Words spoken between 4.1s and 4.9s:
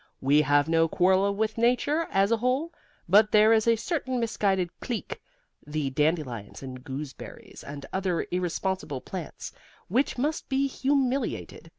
misguided